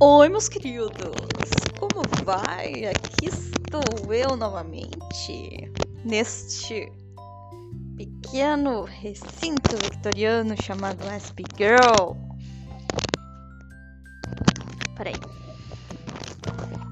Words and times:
Oi, 0.00 0.28
meus 0.28 0.48
queridos! 0.48 0.90
Como 1.78 2.02
vai? 2.24 2.84
Aqui 2.86 3.28
estou 3.28 4.12
eu 4.12 4.36
novamente 4.36 5.70
neste 6.04 6.92
pequeno 7.96 8.82
recinto 8.82 9.76
victoriano 9.76 10.60
chamado 10.60 10.98
SP 11.14 11.46
Girl. 11.56 12.16
Peraí. 14.96 15.14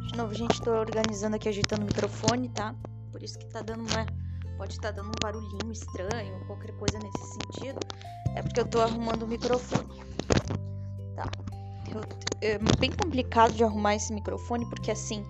De 0.07 0.16
novo, 0.16 0.32
gente, 0.32 0.62
tô 0.62 0.71
organizando 0.71 1.34
aqui, 1.34 1.48
ajeitando 1.48 1.82
o 1.82 1.87
microfone, 1.87 2.50
tá? 2.50 2.73
Por 3.11 3.21
isso 3.21 3.37
que 3.37 3.46
tá 3.46 3.62
dando 3.62 3.80
uma. 3.80 4.07
Pode 4.57 4.75
estar 4.75 4.93
tá 4.93 5.03
dando 5.03 5.09
um 5.09 5.21
barulhinho 5.21 5.73
estranho, 5.73 6.39
qualquer 6.46 6.71
coisa 6.77 7.00
nesse 7.00 7.32
sentido. 7.32 7.80
É 8.37 8.43
porque 8.43 8.61
eu 8.61 8.66
tô 8.66 8.80
arrumando 8.80 9.25
o 9.25 9.27
microfone. 9.27 10.00
Tá. 11.16 11.25
É 12.41 12.59
bem 12.59 12.91
complicado 12.91 13.53
de 13.53 13.63
arrumar 13.63 13.95
esse 13.95 14.13
microfone, 14.13 14.69
porque 14.69 14.91
assim, 14.91 15.25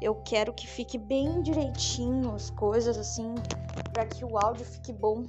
eu 0.00 0.14
quero 0.16 0.52
que 0.52 0.66
fique 0.66 0.98
bem 0.98 1.42
direitinho 1.42 2.34
as 2.34 2.50
coisas, 2.50 2.96
assim, 2.98 3.34
para 3.92 4.06
que 4.06 4.24
o 4.24 4.36
áudio 4.38 4.64
fique 4.64 4.92
bom. 4.92 5.24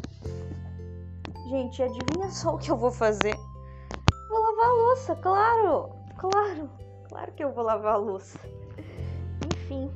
Gente, 1.50 1.82
adivinha 1.84 2.30
só 2.30 2.56
o 2.56 2.58
que 2.58 2.72
eu 2.72 2.78
vou 2.78 2.92
fazer? 2.92 3.36
Vou 4.30 4.40
lavar 4.40 4.66
a 4.66 4.74
louça, 4.74 5.16
claro! 5.16 5.90
Claro! 6.18 6.70
Claro 7.10 7.32
que 7.34 7.44
eu 7.44 7.54
vou 7.54 7.64
lavar 7.64 7.94
a 7.94 7.98
louça. 7.98 8.40
Enfim. 9.46 9.92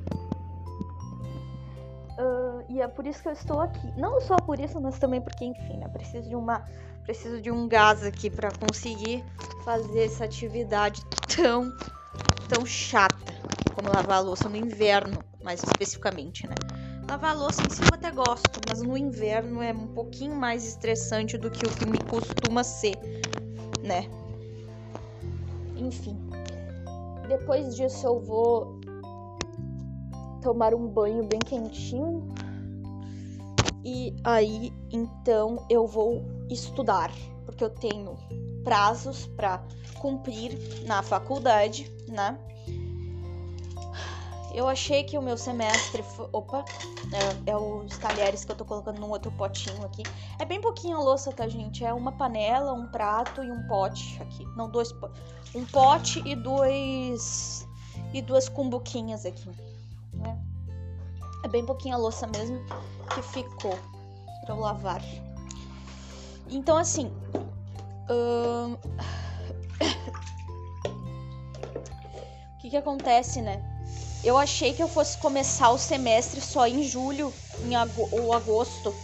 E 2.68 2.80
é 2.80 2.88
por 2.88 3.06
isso 3.06 3.22
que 3.22 3.28
eu 3.28 3.32
estou 3.32 3.60
aqui. 3.60 3.92
Não 3.96 4.20
só 4.20 4.36
por 4.36 4.60
isso, 4.60 4.80
mas 4.80 4.98
também 4.98 5.20
porque, 5.20 5.44
enfim, 5.44 5.78
né? 5.78 5.88
Preciso 5.88 6.28
de 6.28 6.36
uma 6.36 6.64
preciso 7.02 7.40
de 7.40 7.50
um 7.50 7.66
gás 7.66 8.04
aqui 8.04 8.28
para 8.28 8.50
conseguir 8.50 9.24
fazer 9.64 10.04
essa 10.04 10.26
atividade 10.26 11.02
tão, 11.34 11.72
tão 12.50 12.66
chata 12.66 13.16
como 13.74 13.88
lavar 13.88 14.18
a 14.18 14.20
louça 14.20 14.46
no 14.46 14.56
inverno, 14.56 15.18
mais 15.42 15.62
especificamente, 15.62 16.46
né? 16.46 16.54
Lavar 17.08 17.30
a 17.30 17.38
louça 17.38 17.62
em 17.62 17.64
eu 17.64 17.94
até 17.94 18.10
gosto, 18.10 18.60
mas 18.68 18.82
no 18.82 18.94
inverno 18.94 19.62
é 19.62 19.72
um 19.72 19.86
pouquinho 19.86 20.36
mais 20.36 20.66
estressante 20.66 21.38
do 21.38 21.50
que 21.50 21.64
o 21.64 21.70
que 21.70 21.86
me 21.86 21.98
costuma 22.10 22.62
ser, 22.62 22.96
né? 23.82 24.10
Enfim. 25.76 26.18
Depois 27.26 27.74
disso 27.74 28.06
eu 28.06 28.20
vou 28.20 28.78
tomar 30.42 30.74
um 30.74 30.86
banho 30.86 31.24
bem 31.24 31.38
quentinho. 31.38 32.28
E 33.84 34.14
aí, 34.24 34.72
então, 34.90 35.64
eu 35.70 35.86
vou 35.86 36.24
estudar, 36.50 37.10
porque 37.44 37.62
eu 37.62 37.70
tenho 37.70 38.16
prazos 38.64 39.26
para 39.26 39.62
cumprir 39.98 40.58
na 40.84 41.02
faculdade, 41.02 41.90
né? 42.08 42.38
Eu 44.52 44.66
achei 44.66 45.04
que 45.04 45.16
o 45.16 45.22
meu 45.22 45.36
semestre. 45.36 46.02
Foi... 46.02 46.28
Opa! 46.32 46.64
É, 47.46 47.50
é, 47.50 47.56
os 47.56 47.96
talheres 47.98 48.44
que 48.44 48.52
eu 48.52 48.56
tô 48.56 48.64
colocando 48.64 48.98
num 48.98 49.10
outro 49.10 49.30
potinho 49.32 49.84
aqui. 49.84 50.02
É 50.38 50.44
bem 50.44 50.60
pouquinho 50.60 50.96
a 50.96 51.00
louça, 51.00 51.32
tá, 51.32 51.46
gente? 51.46 51.84
É 51.84 51.92
uma 51.92 52.12
panela, 52.12 52.72
um 52.72 52.86
prato 52.88 53.42
e 53.42 53.50
um 53.50 53.66
pote 53.66 54.20
aqui. 54.20 54.44
Não, 54.56 54.68
dois. 54.68 54.92
Um 55.54 55.64
pote 55.66 56.22
e 56.26 56.34
dois. 56.34 57.68
E 58.12 58.22
duas 58.22 58.48
cumbuquinhas 58.48 59.26
aqui. 59.26 59.48
É 61.48 61.50
bem 61.50 61.64
pouquinho 61.64 61.94
a 61.94 61.98
louça 61.98 62.26
mesmo 62.26 62.62
que 63.14 63.22
ficou 63.22 63.74
para 64.42 64.54
eu 64.54 64.60
lavar. 64.60 65.02
Então, 66.50 66.76
assim. 66.76 67.10
Hum... 68.10 68.76
o 72.52 72.58
que 72.58 72.68
que 72.68 72.76
acontece, 72.76 73.40
né? 73.40 73.64
Eu 74.22 74.36
achei 74.36 74.74
que 74.74 74.82
eu 74.82 74.88
fosse 74.88 75.16
começar 75.16 75.70
o 75.70 75.78
semestre 75.78 76.38
só 76.42 76.66
em 76.66 76.82
julho 76.82 77.32
em 77.64 77.74
ag 77.74 77.90
ou 78.12 78.34
agosto. 78.34 78.94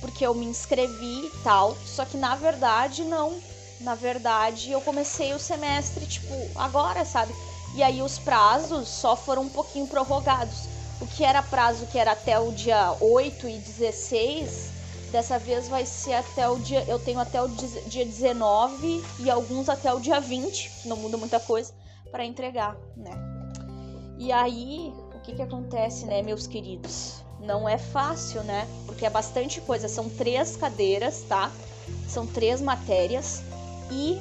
Porque 0.00 0.24
eu 0.24 0.34
me 0.34 0.46
inscrevi 0.46 1.26
e 1.26 1.32
tal. 1.42 1.76
Só 1.84 2.04
que 2.04 2.16
na 2.16 2.36
verdade, 2.36 3.02
não. 3.02 3.40
Na 3.80 3.96
verdade, 3.96 4.70
eu 4.70 4.80
comecei 4.80 5.34
o 5.34 5.40
semestre, 5.40 6.06
tipo, 6.06 6.32
agora, 6.54 7.04
sabe? 7.04 7.34
E 7.74 7.82
aí 7.82 8.00
os 8.00 8.20
prazos 8.20 8.86
só 8.86 9.16
foram 9.16 9.42
um 9.42 9.48
pouquinho 9.48 9.88
prorrogados. 9.88 10.75
Que 11.16 11.24
era 11.24 11.42
prazo 11.42 11.86
que 11.86 11.98
era 11.98 12.12
até 12.12 12.38
o 12.38 12.52
dia 12.52 12.94
8 13.00 13.48
e 13.48 13.58
16 13.58 14.76
Dessa 15.10 15.38
vez 15.38 15.68
vai 15.68 15.86
ser 15.86 16.14
até 16.14 16.48
o 16.48 16.58
dia. 16.58 16.84
Eu 16.86 16.98
tenho 16.98 17.20
até 17.20 17.40
o 17.40 17.48
dia 17.48 18.04
19 18.04 19.04
e 19.20 19.30
alguns 19.30 19.68
até 19.68 19.92
o 19.94 20.00
dia 20.00 20.20
20, 20.20 20.88
não 20.88 20.96
muda 20.96 21.16
muita 21.16 21.38
coisa, 21.38 21.72
para 22.10 22.24
entregar, 22.24 22.76
né? 22.96 23.12
E 24.18 24.32
aí, 24.32 24.92
o 25.14 25.20
que 25.20 25.34
que 25.34 25.42
acontece, 25.42 26.06
né, 26.06 26.22
meus 26.22 26.46
queridos? 26.46 27.22
Não 27.40 27.68
é 27.68 27.78
fácil, 27.78 28.42
né? 28.42 28.66
Porque 28.86 29.06
é 29.06 29.10
bastante 29.10 29.60
coisa. 29.60 29.88
São 29.88 30.08
três 30.08 30.56
cadeiras, 30.56 31.22
tá? 31.28 31.52
São 32.08 32.26
três 32.26 32.60
matérias 32.60 33.42
e 33.90 34.18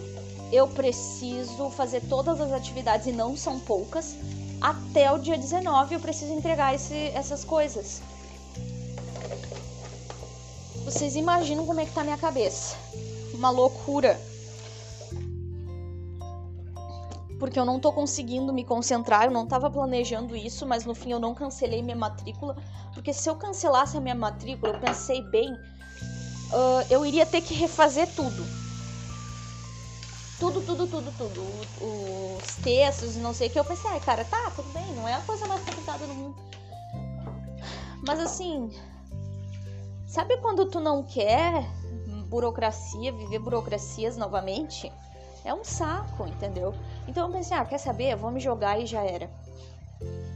eu 0.51 0.67
preciso 0.67 1.69
fazer 1.71 2.01
todas 2.07 2.39
as 2.39 2.51
atividades 2.51 3.07
e 3.07 3.11
não 3.11 3.35
são 3.35 3.59
poucas. 3.59 4.15
Até 4.61 5.11
o 5.11 5.17
dia 5.17 5.37
19 5.37 5.95
eu 5.95 5.99
preciso 5.99 6.33
entregar 6.33 6.73
esse, 6.73 6.95
essas 7.13 7.43
coisas. 7.43 8.01
Vocês 10.83 11.15
imaginam 11.15 11.65
como 11.65 11.79
é 11.79 11.85
que 11.85 11.91
tá 11.91 12.03
minha 12.03 12.17
cabeça? 12.17 12.77
Uma 13.33 13.49
loucura. 13.49 14.19
Porque 17.39 17.59
eu 17.59 17.65
não 17.65 17.79
tô 17.79 17.91
conseguindo 17.91 18.53
me 18.53 18.63
concentrar, 18.63 19.25
eu 19.25 19.31
não 19.31 19.45
tava 19.45 19.69
planejando 19.69 20.35
isso, 20.35 20.65
mas 20.65 20.85
no 20.85 20.95
fim 20.95 21.11
eu 21.11 21.19
não 21.19 21.33
cancelei 21.35 21.81
minha 21.81 21.95
matrícula. 21.95 22.55
Porque 22.93 23.11
se 23.11 23.29
eu 23.29 23.35
cancelasse 23.35 23.97
a 23.97 23.99
minha 23.99 24.15
matrícula, 24.15 24.73
eu 24.73 24.79
pensei 24.79 25.21
bem, 25.21 25.51
uh, 25.53 26.85
eu 26.89 27.05
iria 27.05 27.25
ter 27.25 27.41
que 27.41 27.53
refazer 27.53 28.07
tudo. 28.15 28.64
Tudo, 30.39 30.61
tudo, 30.61 30.87
tudo, 30.87 31.11
tudo. 31.11 31.41
Os 31.79 32.55
textos 32.57 33.15
não 33.17 33.33
sei 33.33 33.47
o 33.47 33.51
que. 33.51 33.59
Eu 33.59 33.65
pensei, 33.65 33.89
ai, 33.91 33.99
cara, 33.99 34.25
tá, 34.25 34.51
tudo 34.51 34.69
bem, 34.71 34.93
não 34.93 35.07
é 35.07 35.13
a 35.13 35.21
coisa 35.21 35.47
mais 35.47 35.61
complicada 35.61 36.05
do 36.05 36.13
mundo. 36.13 36.35
Mas 38.05 38.19
assim, 38.19 38.69
Sabe 40.15 40.37
quando 40.37 40.67
tu 40.67 40.79
não 40.79 41.03
quer 41.03 41.67
burocracia, 42.29 43.11
viver 43.11 43.39
burocracias 43.39 44.15
novamente? 44.15 44.89
É 45.43 45.53
um 45.53 45.63
saco, 45.63 46.25
entendeu? 46.27 46.73
Então 47.07 47.27
eu 47.27 47.33
pensei, 47.33 47.57
ah, 47.57 47.65
quer 47.65 47.79
saber? 47.79 48.15
Vou 48.15 48.31
me 48.31 48.39
jogar 48.39 48.79
e 48.79 48.85
já 48.85 49.03
era. 49.03 49.29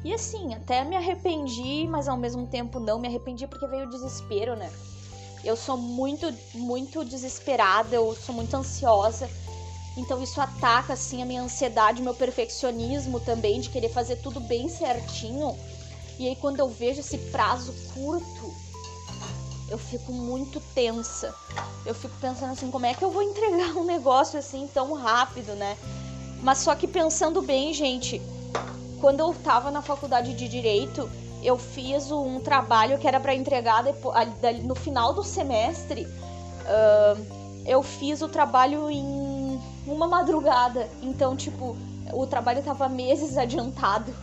E 0.03 0.13
assim, 0.13 0.53
até 0.53 0.83
me 0.83 0.97
arrependi, 0.97 1.87
mas 1.87 2.09
ao 2.09 2.17
mesmo 2.17 2.47
tempo 2.47 2.79
não 2.79 2.99
me 2.99 3.07
arrependi 3.07 3.47
porque 3.47 3.67
veio 3.67 3.85
o 3.85 3.89
desespero, 3.89 4.55
né? 4.55 4.69
Eu 5.43 5.55
sou 5.55 5.77
muito, 5.77 6.27
muito 6.53 7.05
desesperada, 7.05 7.95
eu 7.95 8.13
sou 8.15 8.35
muito 8.35 8.53
ansiosa. 8.57 9.29
Então 9.97 10.21
isso 10.21 10.39
ataca 10.39 10.93
assim 10.93 11.21
a 11.21 11.25
minha 11.25 11.41
ansiedade, 11.41 12.01
meu 12.01 12.13
perfeccionismo 12.13 13.19
também 13.19 13.59
de 13.59 13.69
querer 13.69 13.89
fazer 13.89 14.17
tudo 14.17 14.39
bem 14.39 14.69
certinho. 14.69 15.57
E 16.17 16.27
aí 16.27 16.35
quando 16.35 16.59
eu 16.59 16.69
vejo 16.69 16.99
esse 16.99 17.17
prazo 17.17 17.73
curto, 17.93 18.53
eu 19.69 19.77
fico 19.77 20.11
muito 20.11 20.59
tensa. 20.73 21.33
Eu 21.85 21.93
fico 21.93 22.13
pensando 22.19 22.51
assim, 22.51 22.71
como 22.71 22.85
é 22.85 22.93
que 22.93 23.03
eu 23.03 23.11
vou 23.11 23.21
entregar 23.21 23.75
um 23.77 23.85
negócio 23.85 24.39
assim 24.39 24.67
tão 24.73 24.93
rápido, 24.93 25.53
né? 25.55 25.77
Mas 26.41 26.59
só 26.59 26.73
que 26.75 26.87
pensando 26.87 27.41
bem, 27.41 27.73
gente, 27.73 28.21
quando 28.99 29.19
eu 29.19 29.33
tava 29.43 29.71
na 29.71 29.81
faculdade 29.81 30.33
de 30.33 30.47
direito, 30.47 31.09
eu 31.43 31.57
fiz 31.57 32.11
um 32.11 32.39
trabalho 32.39 32.97
que 32.97 33.07
era 33.07 33.19
para 33.19 33.33
entregar 33.33 33.83
depois, 33.83 34.15
no 34.63 34.75
final 34.75 35.13
do 35.13 35.23
semestre. 35.23 36.05
Uh, 36.05 37.39
eu 37.65 37.83
fiz 37.83 38.21
o 38.21 38.27
trabalho 38.27 38.89
em 38.89 39.28
uma 39.91 40.07
madrugada. 40.07 40.89
Então, 41.01 41.35
tipo, 41.35 41.75
o 42.13 42.25
trabalho 42.27 42.63
tava 42.63 42.87
meses 42.89 43.37
adiantado. 43.37 44.13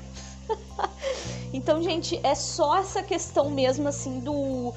então, 1.53 1.83
gente, 1.83 2.21
é 2.23 2.35
só 2.35 2.77
essa 2.77 3.03
questão 3.03 3.51
mesmo, 3.51 3.89
assim, 3.89 4.21
do 4.21 4.73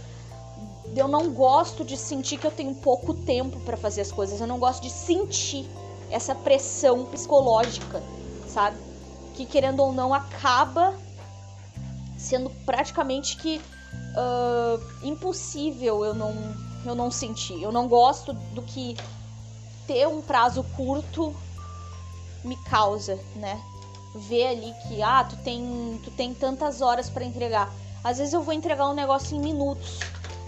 eu 0.96 1.08
não 1.08 1.32
gosto 1.32 1.86
de 1.86 1.96
sentir 1.96 2.38
que 2.38 2.48
eu 2.48 2.52
tenho 2.52 2.74
pouco 2.76 3.14
tempo 3.14 3.60
para 3.60 3.78
fazer 3.78 4.02
as 4.02 4.12
coisas. 4.12 4.42
Eu 4.42 4.48
não 4.48 4.58
gosto 4.58 4.82
de 4.82 4.90
sentir 4.90 5.70
essa 6.10 6.34
pressão 6.34 7.06
psicológica, 7.06 8.02
sabe? 8.48 8.78
Que 9.36 9.46
querendo 9.46 9.82
ou 9.82 9.94
não 9.94 10.14
acaba 10.14 10.96
sendo 12.18 12.50
praticamente 12.66 13.38
que 13.38 13.62
uh, 13.94 15.06
impossível 15.06 16.04
eu 16.04 16.14
não 16.14 16.34
eu 16.86 16.96
não 16.96 17.12
sentir. 17.12 17.62
Eu 17.62 17.72
não 17.72 17.88
gosto 17.88 18.34
do 18.34 18.62
que 18.62 18.96
ter 19.90 20.08
um 20.08 20.22
prazo 20.22 20.64
curto 20.76 21.36
me 22.44 22.56
causa, 22.70 23.20
né? 23.36 23.60
Ver 24.14 24.48
ali 24.48 24.74
que 24.88 25.02
ah, 25.02 25.24
tu 25.24 25.36
tem 25.38 26.00
tu 26.04 26.12
tem 26.12 26.34
tantas 26.34 26.82
horas 26.82 27.10
para 27.10 27.26
entregar. 27.26 27.74
Às 28.04 28.20
vezes 28.20 28.34
eu 28.34 28.42
vou 28.42 28.54
entregar 28.54 28.88
um 28.88 28.94
negócio 28.94 29.36
em 29.36 29.40
minutos 29.40 30.00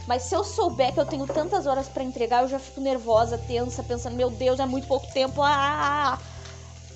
mas 0.07 0.23
se 0.23 0.35
eu 0.35 0.43
souber 0.43 0.93
que 0.93 0.99
eu 0.99 1.05
tenho 1.05 1.27
tantas 1.27 1.67
horas 1.67 1.87
para 1.87 2.03
entregar, 2.03 2.43
eu 2.43 2.49
já 2.49 2.59
fico 2.59 2.81
nervosa, 2.81 3.37
tensa, 3.37 3.83
pensando, 3.83 4.15
meu 4.15 4.29
Deus, 4.29 4.59
é 4.59 4.65
muito 4.65 4.87
pouco 4.87 5.07
tempo. 5.13 5.41
Ah, 5.41 5.49
ah, 5.49 5.79
ah, 5.79 6.13
ah! 6.13 6.19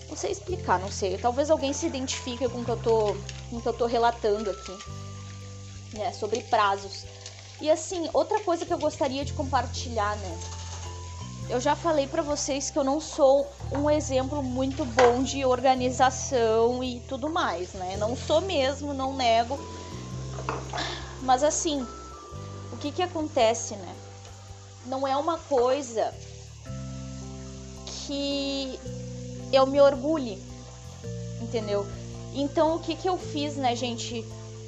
Não 0.09 0.15
sei 0.15 0.31
explicar, 0.31 0.79
não 0.79 0.91
sei. 0.91 1.17
Talvez 1.17 1.49
alguém 1.49 1.73
se 1.73 1.85
identifique 1.85 2.47
com 2.49 2.59
o 2.59 2.65
que 2.65 2.71
eu 2.71 2.77
tô, 2.77 3.15
com 3.49 3.57
o 3.57 3.61
que 3.61 3.67
eu 3.67 3.73
tô 3.73 3.85
relatando 3.85 4.49
aqui. 4.49 4.77
Né, 5.93 6.11
sobre 6.11 6.41
prazos. 6.43 7.05
E 7.61 7.71
assim, 7.71 8.09
outra 8.13 8.39
coisa 8.41 8.65
que 8.65 8.73
eu 8.73 8.77
gostaria 8.77 9.23
de 9.23 9.31
compartilhar, 9.33 10.17
né? 10.17 10.37
Eu 11.47 11.59
já 11.59 11.75
falei 11.75 12.07
para 12.07 12.23
vocês 12.23 12.71
que 12.71 12.79
eu 12.79 12.83
não 12.83 12.99
sou 12.99 13.47
um 13.71 13.87
exemplo 13.87 14.41
muito 14.41 14.83
bom 14.83 15.21
de 15.21 15.45
organização 15.45 16.83
e 16.83 16.99
tudo 17.01 17.29
mais, 17.29 17.73
né? 17.73 17.95
Não 17.97 18.15
sou 18.15 18.41
mesmo, 18.41 18.95
não 18.95 19.13
nego. 19.13 19.59
Mas 21.21 21.43
assim, 21.43 21.85
o 22.73 22.77
que 22.77 22.91
que 22.91 23.01
acontece, 23.03 23.75
né? 23.75 23.95
Não 24.87 25.07
é 25.07 25.15
uma 25.15 25.37
coisa 25.37 26.11
que 27.85 28.79
eu 29.53 29.67
me 29.67 29.79
orgulhe, 29.79 30.41
entendeu? 31.39 31.85
Então 32.33 32.75
o 32.75 32.79
que 32.79 32.95
que 32.95 33.07
eu 33.07 33.19
fiz, 33.19 33.55
né, 33.55 33.75
gente? 33.75 34.25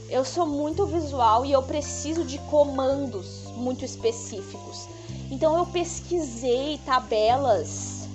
Eu 0.10 0.24
sou 0.24 0.46
muito 0.46 0.86
visual 0.86 1.44
e 1.44 1.52
eu 1.52 1.64
preciso 1.64 2.24
de 2.24 2.38
comandos 2.38 3.44
muito 3.56 3.84
específicos. 3.84 4.88
Então 5.30 5.58
eu 5.58 5.66
pesquisei 5.66 6.80
tabelas 6.86 8.08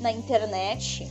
na 0.00 0.10
internet 0.10 1.10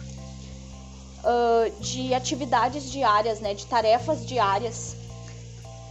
uh, 1.23 1.79
de 1.79 2.13
atividades 2.13 2.91
diárias, 2.91 3.39
né, 3.39 3.53
de 3.53 3.65
tarefas 3.65 4.25
diárias. 4.25 4.95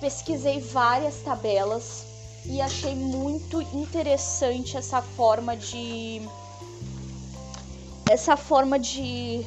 Pesquisei 0.00 0.60
várias 0.60 1.16
tabelas 1.22 2.04
e 2.46 2.60
achei 2.60 2.94
muito 2.94 3.62
interessante 3.72 4.76
essa 4.76 5.00
forma 5.00 5.56
de 5.56 6.20
essa 8.10 8.36
forma 8.36 8.78
de 8.78 9.46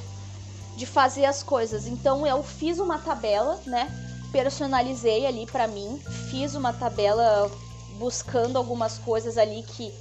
de 0.75 0.85
fazer 0.85 1.25
as 1.25 1.41
coisas. 1.41 1.87
Então 1.87 2.25
eu 2.25 2.43
fiz 2.43 2.79
uma 2.79 2.99
tabela, 2.99 3.59
né? 3.65 3.91
Personalizei 4.31 5.25
ali 5.25 5.45
para 5.47 5.67
mim, 5.67 5.99
fiz 6.29 6.53
uma 6.53 6.71
tabela 6.71 7.51
buscando 7.97 8.57
algumas 8.57 8.97
coisas 8.97 9.37
ali 9.37 9.63
que 9.63 9.91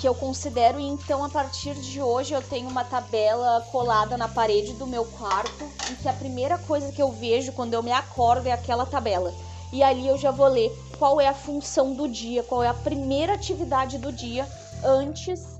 que 0.00 0.06
eu 0.06 0.14
considero 0.14 0.78
e 0.78 0.86
então 0.86 1.24
a 1.24 1.28
partir 1.28 1.74
de 1.74 2.00
hoje 2.00 2.32
eu 2.32 2.40
tenho 2.40 2.68
uma 2.68 2.84
tabela 2.84 3.66
colada 3.72 4.16
na 4.16 4.28
parede 4.28 4.72
do 4.74 4.86
meu 4.86 5.04
quarto 5.04 5.64
em 5.90 5.96
que 5.96 6.08
a 6.08 6.12
primeira 6.12 6.56
coisa 6.56 6.92
que 6.92 7.02
eu 7.02 7.10
vejo 7.10 7.52
quando 7.52 7.74
eu 7.74 7.82
me 7.82 7.90
acordo 7.90 8.46
é 8.46 8.52
aquela 8.52 8.86
tabela. 8.86 9.34
E 9.72 9.82
ali 9.82 10.06
eu 10.06 10.16
já 10.16 10.30
vou 10.30 10.46
ler 10.46 10.70
qual 10.98 11.20
é 11.20 11.26
a 11.26 11.34
função 11.34 11.94
do 11.94 12.08
dia, 12.08 12.44
qual 12.44 12.62
é 12.62 12.68
a 12.68 12.74
primeira 12.74 13.34
atividade 13.34 13.98
do 13.98 14.12
dia 14.12 14.48
antes 14.84 15.58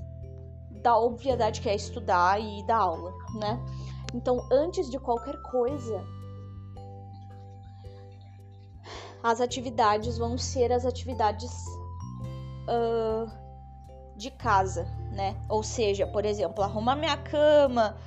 da 0.81 0.97
obviedade 0.97 1.59
que 1.59 1.69
é 1.69 1.75
estudar 1.75 2.39
e 2.41 2.65
dar 2.65 2.77
aula, 2.77 3.13
né? 3.35 3.59
Então, 4.13 4.47
antes 4.51 4.89
de 4.89 4.97
qualquer 4.97 5.39
coisa, 5.41 6.03
as 9.23 9.41
atividades 9.41 10.17
vão 10.17 10.37
ser 10.37 10.71
as 10.71 10.85
atividades 10.85 11.51
uh, 12.67 13.29
de 14.15 14.31
casa, 14.31 14.85
né? 15.11 15.35
Ou 15.49 15.63
seja, 15.63 16.07
por 16.07 16.25
exemplo, 16.25 16.63
arrumar 16.63 16.95
minha 16.95 17.17
cama, 17.17 17.97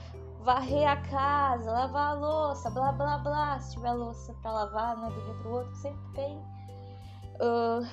varrer 0.40 0.88
a 0.88 0.96
casa, 0.96 1.70
lavar 1.70 2.10
a 2.10 2.14
louça, 2.14 2.70
blá 2.70 2.92
blá 2.92 3.18
blá. 3.18 3.58
Se 3.60 3.74
tiver 3.74 3.92
louça 3.92 4.34
para 4.42 4.52
lavar, 4.52 4.96
né, 4.96 5.10
do 5.10 5.22
dia 5.22 5.34
pro 5.34 5.52
outro, 5.52 5.74
sempre 5.76 6.12
tem. 6.14 6.38
Uh, 7.36 7.86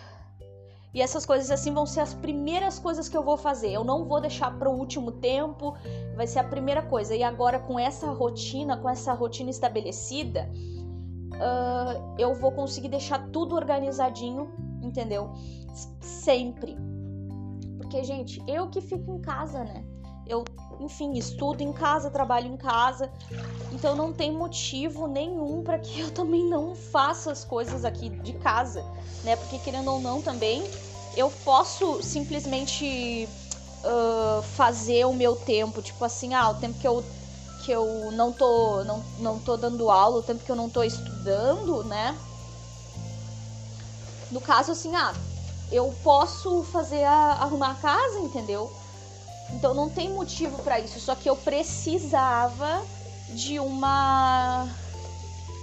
e 0.94 1.02
essas 1.02 1.26
coisas 1.26 1.52
assim 1.52 1.74
vão 1.74 1.86
ser 1.86 2.00
as 2.00 2.14
primeiras 2.16 2.80
coisas 2.80 3.08
que 3.08 3.16
eu 3.16 3.24
vou 3.24 3.38
fazer. 3.38 3.72
Eu 3.72 3.84
não 3.84 4.06
vou 4.06 4.20
deixar 4.20 4.58
para 4.58 4.70
o 4.70 4.74
último 4.74 5.12
tempo, 5.12 5.76
vai 6.16 6.26
ser 6.26 6.40
a 6.40 6.44
primeira 6.44 6.82
coisa. 6.82 7.16
E 7.16 7.22
agora 7.22 7.60
com 7.60 7.78
essa 7.80 8.08
rotina, 8.08 8.76
com 8.78 8.90
essa 8.90 9.14
rotina 9.14 9.50
estabelecida, 9.52 10.50
uh, 11.40 12.16
eu 12.18 12.34
vou 12.36 12.52
conseguir 12.52 12.90
deixar 12.90 13.30
tudo 13.30 13.56
organizadinho, 13.56 14.52
entendeu? 14.82 15.34
Sempre. 16.02 16.78
Porque, 17.78 18.04
gente, 18.04 18.44
eu 18.48 18.70
que 18.70 18.82
fico 18.82 19.12
em 19.12 19.20
casa, 19.20 19.64
né? 19.64 19.84
Eu, 20.28 20.44
enfim, 20.80 21.14
estudo 21.14 21.62
em 21.62 21.74
casa, 21.74 22.12
trabalho 22.12 22.48
em 22.48 22.58
casa. 22.58 23.12
Então 23.72 23.96
não 23.96 24.14
tem 24.14 24.32
motivo 24.32 25.08
nenhum 25.08 25.64
para 25.64 25.80
que 25.80 26.00
eu 26.00 26.12
também 26.14 26.46
não 26.46 26.76
faça 26.76 27.32
as 27.32 27.44
coisas 27.44 27.84
aqui 27.86 28.10
de 28.10 28.34
casa, 28.34 28.84
né? 29.24 29.36
Porque 29.36 29.58
querendo 29.60 29.92
ou 29.92 30.00
não 30.00 30.22
também, 30.22 30.64
eu 31.16 31.32
posso 31.44 32.04
simplesmente 32.04 33.28
uh, 33.84 34.42
fazer 34.42 35.06
o 35.06 35.14
meu 35.14 35.36
tempo, 35.36 35.82
tipo 35.82 36.04
assim, 36.06 36.34
ah, 36.34 36.50
o 36.50 36.56
tempo 36.56 36.78
que 36.80 36.88
eu 36.88 37.04
que 37.64 37.72
eu 37.72 38.12
não 38.12 38.32
tô, 38.32 38.84
não, 38.84 39.04
não 39.20 39.40
tô 39.40 39.58
dando 39.58 39.90
aula, 39.90 40.20
o 40.20 40.24
tempo 40.24 40.44
que 40.44 40.52
eu 40.52 40.56
não 40.56 40.70
tô 40.70 40.84
estudando, 40.84 41.84
né? 41.84 42.18
No 44.32 44.40
caso, 44.40 44.72
assim, 44.72 44.96
ah, 44.96 45.14
eu 45.72 45.94
posso 46.04 46.64
fazer 46.64 47.04
a, 47.04 47.34
arrumar 47.34 47.72
a 47.72 47.76
casa, 47.76 48.20
entendeu? 48.20 48.72
Então 49.52 49.74
não 49.74 49.90
tem 49.90 50.14
motivo 50.14 50.62
para 50.64 50.80
isso, 50.80 51.00
só 51.00 51.16
que 51.16 51.30
eu 51.30 51.36
precisava 51.36 52.84
de 53.30 53.60
uma 53.60 54.68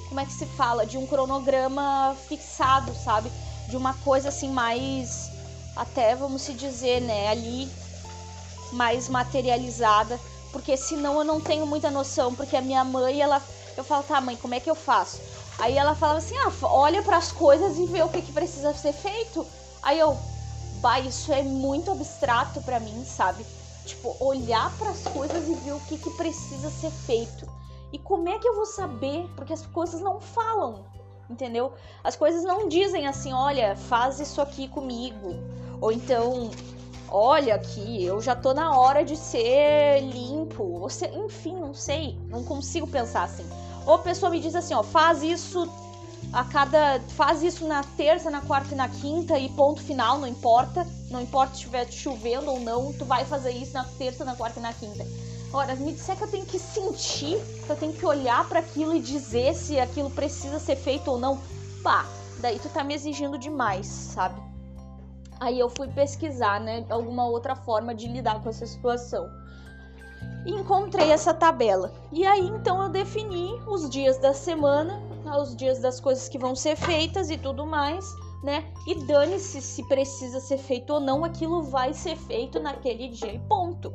como 0.09 0.21
é 0.21 0.25
que 0.25 0.33
se 0.33 0.47
fala, 0.47 0.87
de 0.87 0.97
um 0.97 1.07
cronograma 1.07 2.17
fixado, 2.29 2.95
sabe? 2.95 3.31
De 3.69 3.77
uma 3.77 3.95
coisa 3.95 4.29
assim 4.29 4.51
mais 4.51 5.31
até 5.75 6.15
vamos 6.15 6.43
se 6.43 6.55
dizer, 6.55 7.01
né, 7.03 7.29
ali 7.29 7.71
mais 8.73 9.09
materializada 9.09 10.19
porque 10.57 10.75
senão 10.75 11.19
eu 11.19 11.25
não 11.25 11.39
tenho 11.39 11.67
muita 11.67 11.91
noção, 11.91 12.35
porque 12.35 12.57
a 12.57 12.63
minha 12.63 12.83
mãe, 12.83 13.21
ela 13.21 13.43
eu 13.77 13.85
falo, 13.85 14.05
tá, 14.05 14.19
mãe, 14.23 14.39
como 14.39 14.55
é 14.55 14.59
que 14.59 14.71
eu 14.71 14.75
faço? 14.75 15.23
Aí 15.59 15.77
ela 15.77 15.95
falava 15.95 16.17
assim: 16.17 16.35
"Ah, 16.39 16.51
olha 16.63 17.03
para 17.03 17.19
as 17.19 17.31
coisas 17.31 17.79
e 17.79 17.85
vê 17.85 18.03
o 18.03 18.09
que 18.09 18.23
que 18.23 18.33
precisa 18.33 18.73
ser 18.73 18.95
feito". 18.95 19.47
Aí 19.83 19.99
eu, 19.99 20.17
bah, 20.81 20.99
isso 20.99 21.31
é 21.31 21.43
muito 21.43 21.91
abstrato 21.91 22.63
para 22.63 22.81
mim, 22.81 23.05
sabe? 23.05 23.47
Tipo, 23.85 24.17
olhar 24.19 24.75
para 24.79 24.93
as 24.93 25.07
coisas 25.07 25.47
e 25.47 25.55
ver 25.57 25.75
o 25.75 25.81
que 25.81 25.99
que 25.99 26.09
precisa 26.09 26.71
ser 26.71 26.91
feito. 26.91 27.47
E 27.93 27.99
como 27.99 28.27
é 28.27 28.39
que 28.39 28.49
eu 28.49 28.55
vou 28.55 28.65
saber? 28.65 29.29
Porque 29.37 29.53
as 29.53 29.67
coisas 29.67 30.01
não 30.01 30.19
falam, 30.21 30.87
entendeu? 31.29 31.75
As 32.03 32.17
coisas 32.17 32.45
não 32.45 32.67
dizem 32.67 33.07
assim, 33.07 33.31
olha, 33.35 33.77
faz 33.77 34.21
isso 34.21 34.41
aqui 34.41 34.69
comigo. 34.69 35.35
Ou 35.83 35.93
então, 35.93 36.49
olha 37.09 37.55
aqui, 37.55 38.05
eu 38.05 38.21
já 38.21 38.35
tô 38.35 38.53
na 38.53 38.77
hora 38.77 39.05
de 39.05 39.17
ser 39.17 40.01
limpo. 40.01 40.79
Você, 40.81 41.07
enfim, 41.07 41.55
não 41.55 41.75
sei, 41.75 42.17
não 42.29 42.43
consigo 42.45 42.87
pensar 42.87 43.25
assim. 43.25 43.47
Ou 43.87 43.95
a 43.95 43.99
pessoa 43.99 44.31
me 44.31 44.41
diz 44.41 44.55
assim, 44.55 44.75
ó, 44.75 44.83
faz 44.83 45.23
isso 45.23 45.69
a 46.33 46.45
cada, 46.45 47.01
faz 47.09 47.43
isso 47.43 47.67
na 47.67 47.83
terça, 47.83 48.31
na 48.31 48.41
quarta 48.41 48.75
e 48.75 48.77
na 48.77 48.89
quinta 48.89 49.39
e 49.39 49.49
ponto 49.51 49.81
final, 49.81 50.19
não 50.19 50.27
importa, 50.27 50.87
não 51.11 51.21
importa 51.21 51.55
se 51.55 51.61
estiver 51.61 51.91
chovendo 51.91 52.51
ou 52.51 52.61
não, 52.61 52.93
tu 52.93 53.05
vai 53.05 53.25
fazer 53.25 53.53
isso 53.53 53.73
na 53.75 53.85
terça, 53.85 54.25
na 54.25 54.35
quarta 54.35 54.59
e 54.59 54.63
na 54.63 54.73
quinta. 54.73 55.07
Ora, 55.53 55.75
me 55.77 55.93
disser 55.93 56.17
que 56.17 56.25
eu 56.25 56.31
tenho 56.31 56.45
que 56.45 56.59
sentir, 56.59 57.39
que 57.65 57.71
eu 57.71 57.77
tenho 57.77 57.93
que 57.93 58.05
olhar 58.05 58.47
para 58.49 58.59
aquilo 58.59 58.95
e 58.95 59.01
dizer 59.01 59.55
se 59.55 59.79
aquilo 59.79 60.11
precisa 60.11 60.59
ser 60.59 60.77
feito 60.77 61.11
ou 61.11 61.19
não, 61.19 61.41
pá, 61.83 62.05
daí 62.41 62.59
tu 62.59 62.69
tá 62.69 62.83
me 62.83 62.95
exigindo 62.95 63.39
demais, 63.39 63.87
sabe? 63.87 64.46
Aí 65.39 65.59
eu 65.59 65.69
fui 65.69 65.89
pesquisar, 65.89 66.61
né, 66.61 66.85
alguma 66.89 67.27
outra 67.27 67.55
forma 67.55 67.95
de 67.95 68.09
lidar 68.09 68.43
com 68.43 68.49
essa 68.49 68.67
situação. 68.67 69.29
E 70.47 70.51
encontrei 70.51 71.11
essa 71.11 71.35
tabela. 71.35 71.93
E 72.13 72.25
aí 72.25 72.47
então 72.47 72.83
eu 72.83 72.89
defini 72.89 73.53
os 73.67 73.91
dias 73.91 74.19
da 74.19 74.33
semana, 74.33 75.01
os 75.41 75.57
dias 75.57 75.81
das 75.81 76.01
coisas 76.01 76.29
que 76.29 76.39
vão 76.39 76.55
ser 76.55 76.77
feitas 76.77 77.31
e 77.31 77.37
tudo 77.37 77.67
mais, 77.67 78.07
né? 78.43 78.65
E 78.87 78.95
dane-se 79.07 79.61
se 79.61 79.83
precisa 79.89 80.41
ser 80.41 80.59
feito 80.59 80.95
ou 80.95 81.01
não, 81.01 81.25
aquilo 81.25 81.65
vai 81.65 81.93
ser 81.93 82.17
feito 82.17 82.61
naquele 82.61 83.09
dia 83.09 83.33
e 83.33 83.39
ponto. 83.41 83.93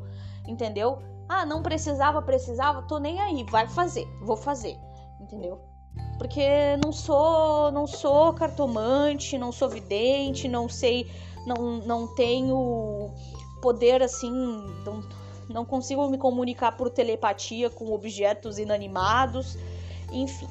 Entendeu? 0.48 1.00
Ah, 1.29 1.45
não 1.45 1.63
precisava, 1.63 2.21
precisava, 2.21 2.81
tô 2.81 3.00
nem 3.00 3.19
aí, 3.21 3.45
vai 3.45 3.67
fazer, 3.67 4.05
vou 4.21 4.36
fazer, 4.36 4.77
entendeu? 5.21 5.62
Porque 6.22 6.78
não 6.84 6.92
sou, 6.92 7.72
não 7.72 7.88
sou 7.88 8.32
cartomante, 8.32 9.40
não 9.40 9.51
sou 9.51 9.68
vidente, 9.68 10.48
não 10.48 10.70
sei 10.70 11.10
não, 11.48 11.80
não 11.80 12.06
tenho 12.06 13.10
poder 13.60 14.04
assim, 14.04 14.32
não, 14.86 15.04
não 15.50 15.66
consigo 15.66 16.08
me 16.10 16.20
comunicar 16.20 16.78
por 16.78 16.92
telepatia 16.92 17.72
com 17.72 17.92
objetos 17.92 18.60
inanimados, 18.60 19.58
enfim. 20.12 20.48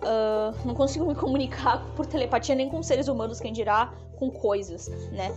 Uh, 0.00 0.56
não 0.64 0.74
consigo 0.74 1.04
me 1.04 1.14
comunicar 1.14 1.84
por 1.94 2.06
telepatia 2.06 2.54
nem 2.54 2.70
com 2.70 2.82
seres 2.82 3.06
humanos, 3.06 3.38
quem 3.38 3.52
dirá 3.52 3.92
com 4.18 4.30
coisas, 4.30 4.88
né? 5.12 5.30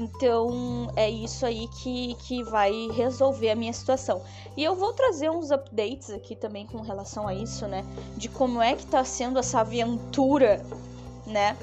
Então 0.00 0.90
é 0.96 1.10
isso 1.10 1.44
aí 1.44 1.68
que, 1.68 2.14
que 2.20 2.42
vai 2.42 2.88
resolver 2.88 3.50
a 3.50 3.54
minha 3.54 3.72
situação. 3.72 4.22
E 4.56 4.64
eu 4.64 4.74
vou 4.74 4.94
trazer 4.94 5.30
uns 5.30 5.50
updates 5.50 6.08
aqui 6.08 6.34
também 6.34 6.66
com 6.66 6.80
relação 6.80 7.28
a 7.28 7.34
isso, 7.34 7.66
né? 7.68 7.84
De 8.16 8.26
como 8.26 8.62
é 8.62 8.74
que 8.74 8.86
tá 8.86 9.04
sendo 9.04 9.38
essa 9.38 9.60
aventura, 9.60 10.64
né? 11.26 11.54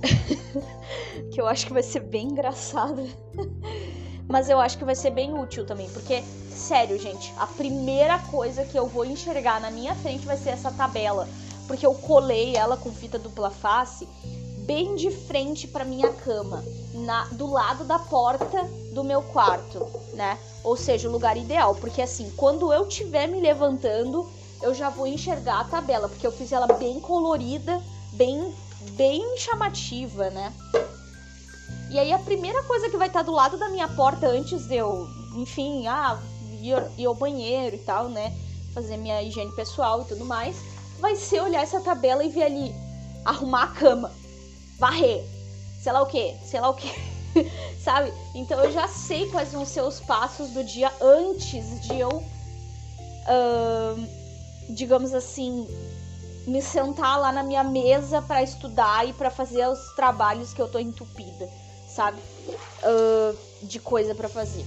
que 1.30 1.38
eu 1.38 1.46
acho 1.46 1.66
que 1.66 1.74
vai 1.74 1.82
ser 1.82 2.00
bem 2.00 2.28
engraçada. 2.28 3.04
Mas 4.26 4.48
eu 4.48 4.58
acho 4.58 4.78
que 4.78 4.84
vai 4.84 4.94
ser 4.94 5.10
bem 5.10 5.38
útil 5.38 5.66
também, 5.66 5.88
porque, 5.90 6.22
sério, 6.50 6.98
gente, 6.98 7.32
a 7.36 7.46
primeira 7.46 8.18
coisa 8.18 8.64
que 8.64 8.76
eu 8.76 8.86
vou 8.86 9.04
enxergar 9.04 9.60
na 9.60 9.70
minha 9.70 9.94
frente 9.94 10.26
vai 10.26 10.38
ser 10.38 10.50
essa 10.50 10.72
tabela. 10.72 11.28
Porque 11.66 11.84
eu 11.84 11.94
colei 11.94 12.56
ela 12.56 12.76
com 12.76 12.90
fita 12.90 13.18
dupla 13.18 13.50
face 13.50 14.08
bem 14.66 14.96
de 14.96 15.10
frente 15.10 15.68
para 15.68 15.84
minha 15.84 16.12
cama, 16.12 16.62
na, 16.92 17.24
do 17.26 17.46
lado 17.46 17.84
da 17.84 17.98
porta 17.98 18.64
do 18.92 19.04
meu 19.04 19.22
quarto, 19.22 19.86
né? 20.14 20.38
Ou 20.64 20.76
seja, 20.76 21.08
o 21.08 21.12
lugar 21.12 21.36
ideal, 21.36 21.74
porque 21.76 22.02
assim, 22.02 22.30
quando 22.36 22.72
eu 22.72 22.88
estiver 22.88 23.28
me 23.28 23.40
levantando, 23.40 24.28
eu 24.60 24.74
já 24.74 24.90
vou 24.90 25.06
enxergar 25.06 25.60
a 25.60 25.64
tabela, 25.64 26.08
porque 26.08 26.26
eu 26.26 26.32
fiz 26.32 26.50
ela 26.50 26.66
bem 26.66 26.98
colorida, 27.00 27.80
bem 28.12 28.54
bem 28.92 29.36
chamativa, 29.38 30.30
né? 30.30 30.52
E 31.90 31.98
aí 31.98 32.12
a 32.12 32.18
primeira 32.18 32.62
coisa 32.64 32.90
que 32.90 32.96
vai 32.96 33.08
estar 33.08 33.22
do 33.22 33.32
lado 33.32 33.56
da 33.56 33.68
minha 33.68 33.88
porta 33.88 34.26
antes 34.26 34.66
de 34.66 34.76
eu, 34.76 35.06
enfim, 35.36 35.86
ah, 35.86 36.20
ir, 36.60 36.76
ir 36.98 37.06
ao 37.06 37.14
banheiro 37.14 37.76
e 37.76 37.78
tal, 37.78 38.08
né? 38.08 38.32
Fazer 38.74 38.96
minha 38.96 39.22
higiene 39.22 39.52
pessoal 39.52 40.02
e 40.02 40.04
tudo 40.04 40.24
mais, 40.24 40.56
vai 40.98 41.16
ser 41.16 41.40
olhar 41.40 41.62
essa 41.62 41.80
tabela 41.80 42.24
e 42.24 42.28
ver 42.28 42.44
ali, 42.44 42.74
arrumar 43.24 43.64
a 43.64 43.68
cama, 43.68 44.12
varrer, 44.78 45.24
sei 45.82 45.92
lá 45.92 46.02
o 46.02 46.06
que, 46.06 46.36
sei 46.44 46.60
lá 46.60 46.70
o 46.70 46.74
que, 46.74 46.90
sabe? 47.82 48.12
Então 48.34 48.62
eu 48.62 48.72
já 48.72 48.88
sei 48.88 49.28
quais 49.30 49.52
vão 49.52 49.64
ser 49.64 49.82
os 49.82 50.00
passos 50.00 50.50
do 50.50 50.64
dia 50.64 50.92
antes 51.00 51.80
de 51.82 51.98
eu, 51.98 52.08
uh, 52.08 54.06
digamos 54.70 55.14
assim, 55.14 55.66
me 56.46 56.62
sentar 56.62 57.20
lá 57.20 57.32
na 57.32 57.42
minha 57.42 57.64
mesa 57.64 58.22
para 58.22 58.42
estudar 58.42 59.08
e 59.08 59.12
para 59.12 59.30
fazer 59.30 59.66
os 59.68 59.94
trabalhos 59.94 60.52
que 60.52 60.60
eu 60.60 60.68
tô 60.68 60.78
entupida 60.78 61.48
sabe? 61.96 62.20
Uh, 62.82 63.36
de 63.62 63.80
coisa 63.80 64.14
para 64.14 64.28
fazer. 64.28 64.64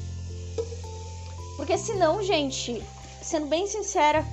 Porque 1.55 1.77
senão, 1.77 2.23
gente, 2.23 2.83
sendo 3.21 3.45
bem 3.45 3.67
sincera, 3.67 4.25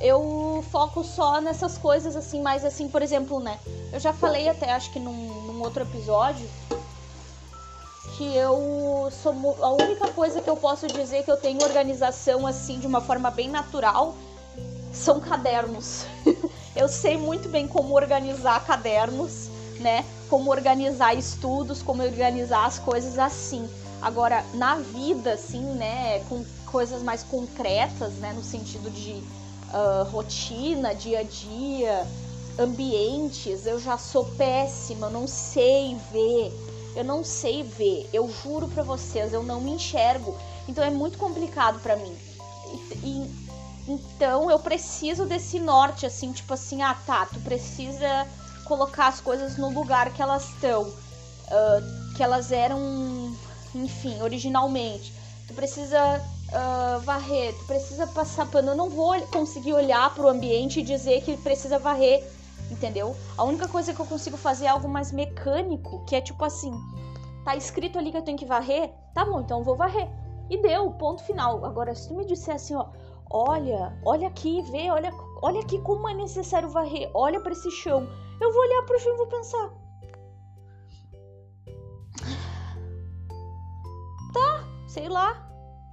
eu 0.00 0.64
foco 0.70 1.02
só 1.02 1.40
nessas 1.40 1.78
coisas 1.78 2.16
assim, 2.16 2.40
mais 2.40 2.64
assim, 2.64 2.88
por 2.88 3.02
exemplo, 3.02 3.40
né? 3.40 3.58
Eu 3.92 3.98
já 3.98 4.12
falei 4.12 4.48
até, 4.48 4.72
acho 4.72 4.90
que 4.90 4.98
num, 4.98 5.42
num 5.42 5.62
outro 5.62 5.82
episódio, 5.82 6.48
que 8.16 8.36
eu 8.36 9.08
sou 9.10 9.32
a 9.62 9.70
única 9.72 10.08
coisa 10.08 10.40
que 10.40 10.50
eu 10.50 10.56
posso 10.56 10.88
dizer 10.88 11.24
que 11.24 11.30
eu 11.30 11.36
tenho 11.36 11.62
organização 11.62 12.46
assim 12.46 12.78
de 12.78 12.86
uma 12.86 13.00
forma 13.00 13.30
bem 13.30 13.48
natural 13.48 14.14
são 14.92 15.20
cadernos. 15.20 16.06
eu 16.74 16.88
sei 16.88 17.16
muito 17.16 17.48
bem 17.48 17.68
como 17.68 17.94
organizar 17.94 18.64
cadernos, 18.64 19.48
né? 19.78 20.04
como 20.28 20.50
organizar 20.50 21.14
estudos, 21.14 21.82
como 21.82 22.02
organizar 22.02 22.66
as 22.66 22.78
coisas 22.78 23.18
assim. 23.18 23.68
Agora, 24.00 24.44
na 24.54 24.76
vida, 24.76 25.32
assim, 25.32 25.62
né, 25.74 26.20
com 26.28 26.44
coisas 26.66 27.02
mais 27.02 27.22
concretas, 27.24 28.14
né, 28.14 28.32
no 28.32 28.42
sentido 28.42 28.90
de 28.90 29.22
uh, 29.72 30.08
rotina, 30.10 30.94
dia 30.94 31.20
a 31.20 31.22
dia, 31.22 32.06
ambientes, 32.58 33.66
eu 33.66 33.78
já 33.78 33.96
sou 33.96 34.24
péssima, 34.24 35.06
eu 35.06 35.10
não 35.10 35.26
sei 35.26 35.96
ver, 36.12 36.52
eu 36.96 37.04
não 37.04 37.22
sei 37.22 37.62
ver, 37.62 38.08
eu 38.12 38.28
juro 38.28 38.68
pra 38.68 38.82
vocês, 38.82 39.32
eu 39.32 39.42
não 39.42 39.60
me 39.60 39.70
enxergo, 39.72 40.36
então 40.68 40.82
é 40.82 40.90
muito 40.90 41.18
complicado 41.18 41.80
para 41.80 41.96
mim. 41.96 42.16
E, 42.66 43.06
e, 43.06 43.48
então 43.88 44.50
eu 44.50 44.58
preciso 44.58 45.24
desse 45.24 45.58
norte, 45.58 46.04
assim, 46.04 46.32
tipo 46.32 46.52
assim, 46.52 46.82
ah 46.82 46.94
tá, 47.06 47.26
tu 47.26 47.40
precisa 47.40 48.26
colocar 48.64 49.08
as 49.08 49.20
coisas 49.20 49.56
no 49.56 49.70
lugar 49.70 50.12
que 50.12 50.20
elas 50.20 50.48
estão, 50.50 50.82
uh, 50.82 52.14
que 52.14 52.22
elas 52.22 52.52
eram, 52.52 53.34
enfim, 53.74 54.20
originalmente. 54.20 55.12
Tu 55.46 55.54
precisa 55.54 56.20
uh, 56.52 57.00
varrer, 57.00 57.54
tu 57.54 57.64
precisa 57.64 58.06
passar 58.06 58.46
pano. 58.46 58.70
Eu 58.70 58.76
não 58.76 58.88
vou 58.88 59.20
conseguir 59.28 59.72
olhar 59.72 60.14
para 60.14 60.24
o 60.24 60.28
ambiente 60.28 60.80
e 60.80 60.82
dizer 60.82 61.22
que 61.22 61.36
precisa 61.36 61.78
varrer, 61.78 62.24
entendeu? 62.70 63.16
A 63.36 63.44
única 63.44 63.68
coisa 63.68 63.94
que 63.94 64.00
eu 64.00 64.06
consigo 64.06 64.36
fazer 64.36 64.66
é 64.66 64.68
algo 64.68 64.88
mais 64.88 65.12
mecânico, 65.12 66.04
que 66.04 66.16
é 66.16 66.20
tipo 66.20 66.44
assim, 66.44 66.72
tá 67.44 67.56
escrito 67.56 67.98
ali 67.98 68.10
que 68.10 68.16
eu 68.16 68.22
tenho 68.22 68.38
que 68.38 68.46
varrer, 68.46 68.90
tá 69.14 69.24
bom, 69.24 69.40
então 69.40 69.58
eu 69.58 69.64
vou 69.64 69.76
varrer. 69.76 70.08
E 70.50 70.56
deu, 70.62 70.90
ponto 70.92 71.22
final. 71.24 71.64
Agora, 71.64 71.94
se 71.94 72.08
tu 72.08 72.14
me 72.14 72.24
disser 72.24 72.54
assim, 72.54 72.74
ó, 72.74 72.86
olha, 73.30 73.98
olha 74.04 74.28
aqui, 74.28 74.62
vê, 74.70 74.90
olha, 74.90 75.12
olha 75.42 75.60
aqui 75.60 75.78
como 75.82 76.08
é 76.08 76.14
necessário 76.14 76.70
varrer, 76.70 77.10
olha 77.12 77.40
para 77.40 77.52
esse 77.52 77.70
chão 77.70 78.08
eu 78.40 78.52
vou 78.52 78.62
olhar 78.62 78.82
pro 78.84 78.98
chão 78.98 79.14
e 79.14 79.16
vou 79.16 79.26
pensar. 79.26 79.70
Tá, 84.32 84.64
sei 84.86 85.08
lá, 85.08 85.48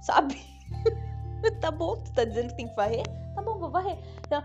sabe? 0.06 0.40
tá 1.60 1.70
bom, 1.70 1.96
tu 1.96 2.12
tá 2.12 2.24
dizendo 2.24 2.48
que 2.48 2.56
tem 2.56 2.68
que 2.68 2.76
varrer? 2.76 3.04
Tá 3.34 3.42
bom, 3.42 3.58
vou 3.58 3.70
varrer. 3.70 3.98
Então, 4.26 4.42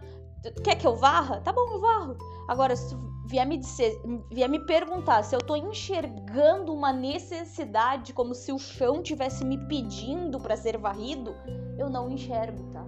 quer 0.63 0.75
que 0.75 0.85
eu 0.85 0.95
varra? 0.95 1.41
Tá 1.41 1.51
bom, 1.53 1.71
eu 1.71 1.79
varro. 1.79 2.17
Agora, 2.47 2.75
se 2.75 2.89
tu 2.89 3.11
vier 3.27 3.47
me 3.47 3.57
dizer, 3.57 4.01
vier 4.31 4.49
me 4.49 4.59
perguntar 4.65 5.23
se 5.23 5.35
eu 5.35 5.39
tô 5.39 5.55
enxergando 5.55 6.73
uma 6.73 6.91
necessidade 6.91 8.13
como 8.13 8.33
se 8.33 8.51
o 8.51 8.59
chão 8.59 9.01
tivesse 9.01 9.45
me 9.45 9.57
pedindo 9.67 10.39
para 10.39 10.57
ser 10.57 10.77
varrido, 10.77 11.35
eu 11.77 11.89
não 11.89 12.09
enxergo, 12.09 12.63
tá? 12.71 12.85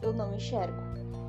Eu 0.00 0.12
não 0.12 0.34
enxergo 0.34 0.88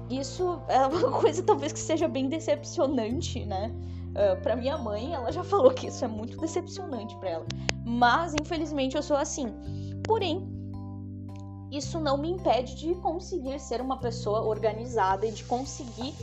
isso 0.09 0.61
é 0.67 0.85
uma 0.85 1.11
coisa 1.21 1.43
talvez 1.43 1.71
que 1.71 1.79
seja 1.79 2.07
bem 2.07 2.27
decepcionante, 2.27 3.45
né? 3.45 3.71
Uh, 4.09 4.41
para 4.41 4.55
minha 4.55 4.77
mãe, 4.77 5.13
ela 5.13 5.31
já 5.31 5.43
falou 5.43 5.71
que 5.71 5.87
isso 5.87 6.03
é 6.03 6.07
muito 6.07 6.37
decepcionante 6.39 7.15
para 7.17 7.29
ela. 7.29 7.45
Mas, 7.85 8.33
infelizmente, 8.33 8.95
eu 8.95 9.03
sou 9.03 9.15
assim. 9.15 9.53
Porém, 10.03 10.47
isso 11.71 11.99
não 11.99 12.17
me 12.17 12.29
impede 12.29 12.75
de 12.75 12.95
conseguir 12.95 13.59
ser 13.59 13.81
uma 13.81 13.97
pessoa 13.97 14.41
organizada 14.41 15.25
e 15.25 15.31
de 15.31 15.43
conseguir 15.43 16.15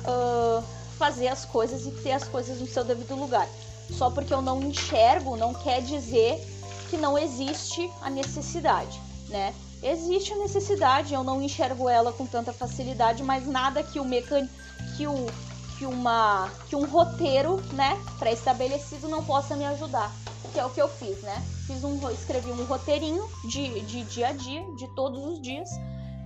uh, 0.00 0.62
fazer 0.98 1.28
as 1.28 1.44
coisas 1.44 1.86
e 1.86 1.90
ter 2.02 2.12
as 2.12 2.24
coisas 2.24 2.60
no 2.60 2.66
seu 2.66 2.84
devido 2.84 3.14
lugar. 3.14 3.48
Só 3.90 4.10
porque 4.10 4.32
eu 4.32 4.40
não 4.40 4.62
enxergo 4.62 5.36
não 5.36 5.52
quer 5.52 5.82
dizer 5.82 6.40
que 6.88 6.96
não 6.96 7.18
existe 7.18 7.90
a 8.00 8.08
necessidade, 8.08 9.00
né? 9.28 9.54
existe 9.82 10.32
a 10.32 10.36
necessidade, 10.36 11.12
eu 11.12 11.24
não 11.24 11.42
enxergo 11.42 11.88
ela 11.88 12.12
com 12.12 12.24
tanta 12.24 12.52
facilidade, 12.52 13.22
mas 13.22 13.46
nada 13.46 13.82
que 13.82 13.98
o 13.98 14.04
mecan... 14.04 14.48
que 14.96 15.06
o 15.06 15.26
que 15.78 15.86
uma 15.86 16.48
que 16.68 16.76
um 16.76 16.84
roteiro, 16.84 17.56
né, 17.72 17.98
pré-estabelecido 18.18 19.08
não 19.08 19.24
possa 19.24 19.56
me 19.56 19.64
ajudar. 19.64 20.12
Que 20.52 20.60
é 20.60 20.66
o 20.66 20.70
que 20.70 20.82
eu 20.82 20.88
fiz, 20.88 21.22
né? 21.22 21.42
Fiz 21.66 21.82
um 21.82 22.10
escrevi 22.10 22.50
um 22.50 22.64
roteirinho 22.64 23.26
de, 23.48 23.80
de 23.82 24.04
dia 24.04 24.28
a 24.28 24.32
dia, 24.32 24.62
de 24.76 24.86
todos 24.94 25.24
os 25.24 25.40
dias, 25.40 25.70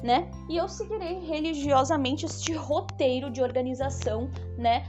né? 0.03 0.29
E 0.49 0.57
eu 0.57 0.69
seguirei 0.69 1.21
religiosamente 1.21 2.27
este 2.27 2.53
roteiro 2.55 3.31
de 3.31 3.41
organização, 3.41 4.29
né, 4.59 4.85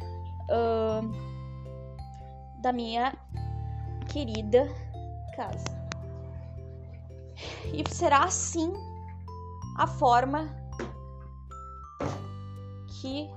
uh, 0.50 2.62
da 2.62 2.74
minha 2.74 3.16
querida 4.12 4.68
casa. 5.36 5.78
E 7.72 7.84
será 7.94 8.24
assim 8.24 8.74
a 9.78 9.86
forma 9.86 10.50
que 13.00 13.30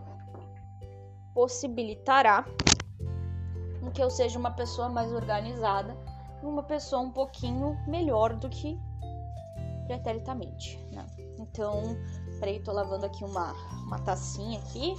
possibilitará 1.34 2.46
que 3.90 4.02
eu 4.02 4.10
seja 4.10 4.38
uma 4.38 4.50
pessoa 4.50 4.88
mais 4.88 5.12
organizada, 5.12 5.96
uma 6.42 6.62
pessoa 6.62 7.02
um 7.02 7.10
pouquinho 7.10 7.76
melhor 7.86 8.34
do 8.34 8.48
que 8.48 8.78
preteritamente, 9.86 10.78
né? 10.92 11.04
Então, 11.38 11.96
peraí, 12.38 12.60
tô 12.60 12.72
lavando 12.72 13.06
aqui 13.06 13.24
uma, 13.24 13.52
uma 13.84 13.98
tacinha 13.98 14.60
aqui. 14.60 14.94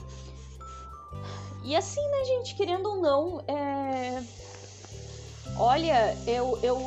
E 1.64 1.76
assim, 1.76 2.06
né, 2.10 2.24
gente, 2.26 2.56
querendo 2.56 2.88
ou 2.88 3.02
não, 3.02 3.40
é... 3.48 4.24
Olha, 5.58 6.18
eu, 6.28 6.58
eu 6.64 6.78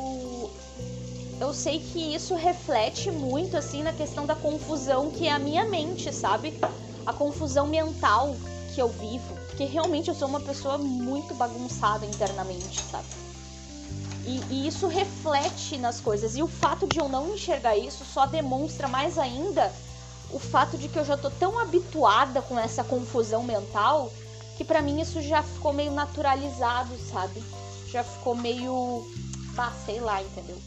eu 1.39 1.53
sei 1.53 1.79
que 1.79 2.15
isso 2.15 2.33
reflete 2.35 3.11
muito 3.11 3.57
assim 3.57 3.83
na 3.83 3.91
questão 3.91 4.25
da 4.25 4.35
confusão 4.35 5.11
que 5.11 5.27
é 5.27 5.31
a 5.31 5.39
minha 5.39 5.65
mente, 5.69 6.11
sabe? 6.13 6.59
A 7.05 7.13
confusão 7.13 7.67
mental 7.67 8.35
que 8.75 8.81
eu 8.81 8.89
vivo, 8.89 9.33
porque 9.47 9.63
realmente 9.63 10.09
eu 10.09 10.13
sou 10.13 10.27
uma 10.27 10.41
pessoa 10.41 10.77
muito 10.77 11.33
bagunçada 11.33 12.05
internamente, 12.05 12.81
sabe? 12.91 13.07
E, 14.25 14.41
e, 14.49 14.67
isso 14.67 14.87
reflete 14.87 15.77
nas 15.77 16.01
coisas. 16.01 16.35
E 16.35 16.43
o 16.43 16.47
fato 16.47 16.85
de 16.85 16.99
eu 16.99 17.07
não 17.07 17.33
enxergar 17.33 17.77
isso 17.77 18.03
só 18.03 18.25
demonstra 18.25 18.87
mais 18.87 19.17
ainda 19.17 19.71
o 20.29 20.39
fato 20.39 20.77
de 20.77 20.89
que 20.89 20.99
eu 20.99 21.05
já 21.05 21.15
tô 21.15 21.29
tão 21.29 21.57
habituada 21.57 22.41
com 22.41 22.59
essa 22.59 22.83
confusão 22.83 23.43
mental 23.43 24.11
que 24.57 24.65
para 24.65 24.81
mim 24.81 24.99
isso 24.99 25.21
já 25.21 25.41
ficou 25.41 25.71
meio 25.71 25.91
naturalizado, 25.91 26.97
sabe? 26.97 27.41
Já 27.87 28.03
ficou 28.03 28.35
meio. 28.35 29.05
Ah, 29.57 29.71
sei 29.85 30.01
lá, 30.01 30.21
entendeu? 30.21 30.57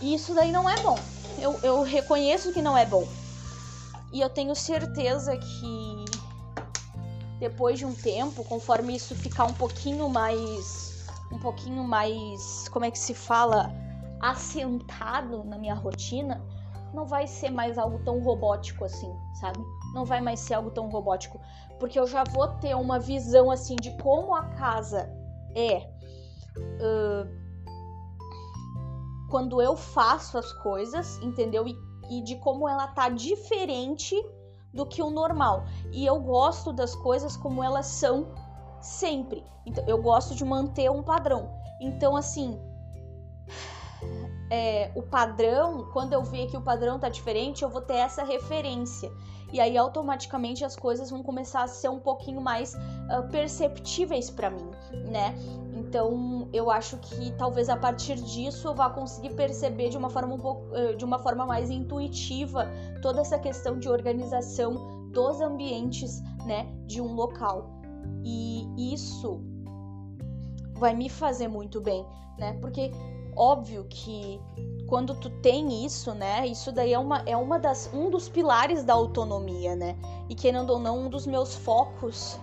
E 0.00 0.14
isso 0.14 0.34
daí 0.34 0.50
não 0.50 0.68
é 0.68 0.82
bom. 0.82 0.98
Eu, 1.38 1.58
eu 1.62 1.82
reconheço 1.82 2.52
que 2.52 2.62
não 2.62 2.76
é 2.76 2.84
bom. 2.84 3.06
E 4.12 4.20
eu 4.20 4.28
tenho 4.28 4.54
certeza 4.54 5.36
que 5.36 6.04
depois 7.38 7.78
de 7.78 7.86
um 7.86 7.94
tempo, 7.94 8.44
conforme 8.44 8.94
isso 8.94 9.16
ficar 9.16 9.46
um 9.46 9.54
pouquinho 9.54 10.08
mais 10.08 10.92
um 11.32 11.38
pouquinho 11.38 11.82
mais, 11.82 12.68
como 12.68 12.84
é 12.84 12.90
que 12.90 12.98
se 12.98 13.14
fala, 13.14 13.72
assentado 14.20 15.42
na 15.44 15.56
minha 15.58 15.74
rotina, 15.74 16.44
não 16.92 17.06
vai 17.06 17.26
ser 17.26 17.50
mais 17.50 17.78
algo 17.78 17.98
tão 18.04 18.20
robótico 18.20 18.84
assim, 18.84 19.10
sabe? 19.40 19.58
Não 19.94 20.04
vai 20.04 20.20
mais 20.20 20.40
ser 20.40 20.54
algo 20.54 20.70
tão 20.70 20.88
robótico, 20.90 21.40
porque 21.80 21.98
eu 21.98 22.06
já 22.06 22.22
vou 22.22 22.48
ter 22.58 22.76
uma 22.76 22.98
visão 22.98 23.50
assim 23.50 23.76
de 23.76 23.90
como 24.02 24.34
a 24.34 24.44
casa 24.50 25.10
é 25.56 25.78
uh, 26.58 27.42
quando 29.30 29.62
eu 29.62 29.74
faço 29.74 30.36
as 30.36 30.52
coisas, 30.52 31.18
entendeu? 31.22 31.66
E, 31.66 31.74
e 32.12 32.20
de 32.20 32.36
como 32.36 32.68
ela 32.68 32.86
tá 32.88 33.08
diferente 33.08 34.14
do 34.72 34.84
que 34.84 35.02
o 35.02 35.10
normal. 35.10 35.64
E 35.90 36.04
eu 36.04 36.20
gosto 36.20 36.72
das 36.72 36.94
coisas 36.94 37.36
como 37.36 37.62
elas 37.62 37.86
são 37.86 38.28
sempre. 38.80 39.44
Então, 39.64 39.84
eu 39.86 40.00
gosto 40.02 40.34
de 40.34 40.44
manter 40.44 40.90
um 40.90 41.02
padrão. 41.02 41.50
Então, 41.80 42.16
assim, 42.16 42.60
é, 44.52 44.92
o 44.94 45.02
padrão, 45.02 45.88
quando 45.94 46.12
eu 46.12 46.22
ver 46.22 46.46
que 46.46 46.56
o 46.58 46.60
padrão 46.60 46.98
tá 46.98 47.08
diferente, 47.08 47.62
eu 47.62 47.70
vou 47.70 47.80
ter 47.80 47.94
essa 47.94 48.22
referência. 48.22 49.10
E 49.50 49.58
aí, 49.58 49.78
automaticamente, 49.78 50.62
as 50.62 50.76
coisas 50.76 51.10
vão 51.10 51.22
começar 51.22 51.62
a 51.62 51.66
ser 51.66 51.88
um 51.88 51.98
pouquinho 51.98 52.38
mais 52.38 52.74
uh, 52.74 53.26
perceptíveis 53.30 54.28
para 54.28 54.50
mim, 54.50 54.70
né? 55.10 55.34
Então, 55.74 56.50
eu 56.52 56.70
acho 56.70 56.98
que 56.98 57.32
talvez 57.32 57.70
a 57.70 57.76
partir 57.78 58.16
disso 58.16 58.68
eu 58.68 58.74
vá 58.74 58.90
conseguir 58.90 59.34
perceber 59.34 59.88
de 59.88 59.96
uma 59.96 60.10
forma 60.10 60.34
um 60.34 60.38
pouco, 60.38 60.66
uh, 60.76 60.94
de 60.96 61.04
uma 61.04 61.18
forma 61.18 61.46
mais 61.46 61.70
intuitiva 61.70 62.68
toda 63.00 63.22
essa 63.22 63.38
questão 63.38 63.78
de 63.78 63.88
organização 63.88 65.08
dos 65.12 65.40
ambientes, 65.40 66.20
né, 66.44 66.66
de 66.86 67.00
um 67.00 67.14
local. 67.14 67.70
E 68.22 68.92
isso 68.92 69.40
vai 70.74 70.94
me 70.94 71.08
fazer 71.08 71.48
muito 71.48 71.80
bem, 71.80 72.04
né? 72.38 72.58
Porque 72.60 72.90
óbvio 73.36 73.84
que 73.88 74.40
quando 74.88 75.14
tu 75.14 75.30
tem 75.30 75.84
isso, 75.84 76.12
né? 76.12 76.46
Isso 76.46 76.70
daí 76.70 76.92
é 76.92 76.98
uma, 76.98 77.18
é 77.20 77.36
uma 77.36 77.58
das 77.58 77.90
um 77.94 78.10
dos 78.10 78.28
pilares 78.28 78.84
da 78.84 78.92
autonomia, 78.92 79.74
né? 79.74 79.96
E 80.28 80.34
querendo 80.34 80.70
ou 80.70 80.78
não, 80.78 81.06
um 81.06 81.08
dos 81.08 81.26
meus 81.26 81.54
focos, 81.54 82.38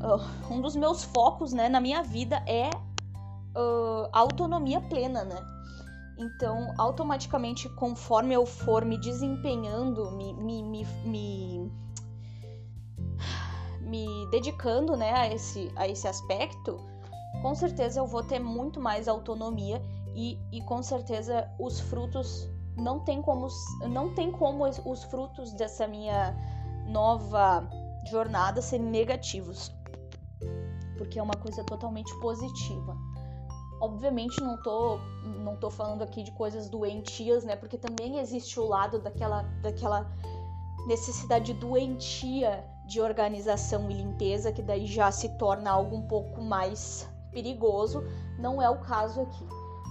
uh, 0.00 0.52
um 0.52 0.60
dos 0.60 0.76
meus 0.76 1.02
focos, 1.02 1.52
né, 1.52 1.68
na 1.68 1.80
minha 1.80 2.02
vida 2.02 2.42
é 2.46 2.70
uh, 2.70 4.08
autonomia 4.12 4.80
plena, 4.80 5.24
né? 5.24 5.44
Então, 6.18 6.74
automaticamente, 6.76 7.68
conforme 7.70 8.34
eu 8.34 8.44
for 8.44 8.84
me 8.84 8.98
desempenhando, 8.98 10.10
me, 10.12 10.34
me, 10.34 10.62
me, 10.62 10.86
me, 11.04 11.72
me 13.80 14.26
dedicando, 14.30 14.96
né, 14.96 15.12
a 15.12 15.32
esse, 15.32 15.72
a 15.76 15.88
esse 15.88 16.06
aspecto, 16.06 16.78
com 17.42 17.54
certeza 17.54 18.00
eu 18.00 18.06
vou 18.06 18.22
ter 18.22 18.38
muito 18.38 18.80
mais 18.80 19.08
autonomia 19.08 19.82
e, 20.14 20.38
e 20.52 20.60
com 20.62 20.82
certeza 20.82 21.50
os 21.58 21.80
frutos 21.80 22.48
não 22.76 23.00
tem 23.00 23.22
como 23.22 23.48
não 23.88 24.14
tem 24.14 24.30
como 24.30 24.64
os 24.64 25.04
frutos 25.04 25.52
dessa 25.52 25.86
minha 25.86 26.34
nova 26.86 27.68
jornada 28.08 28.60
serem 28.60 28.86
negativos. 28.86 29.72
Porque 30.96 31.18
é 31.18 31.22
uma 31.22 31.34
coisa 31.34 31.64
totalmente 31.64 32.14
positiva. 32.20 32.96
Obviamente 33.80 34.40
não 34.40 34.60
tô 34.62 34.98
não 35.42 35.56
tô 35.56 35.70
falando 35.70 36.02
aqui 36.02 36.22
de 36.22 36.32
coisas 36.32 36.68
doentias 36.68 37.44
né? 37.44 37.56
Porque 37.56 37.78
também 37.78 38.18
existe 38.18 38.60
o 38.60 38.66
lado 38.66 38.98
daquela 38.98 39.42
daquela 39.62 40.10
necessidade 40.86 41.54
doentia 41.54 42.64
de 42.86 43.00
organização 43.00 43.90
e 43.90 43.94
limpeza 43.94 44.52
que 44.52 44.62
daí 44.62 44.86
já 44.86 45.10
se 45.10 45.28
torna 45.38 45.70
algo 45.70 45.96
um 45.96 46.06
pouco 46.06 46.42
mais 46.42 47.08
perigoso, 47.32 48.04
não 48.38 48.60
é 48.60 48.68
o 48.68 48.78
caso 48.78 49.22
aqui, 49.22 49.44